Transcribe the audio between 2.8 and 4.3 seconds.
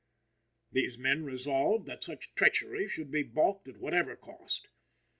should be balked at whatever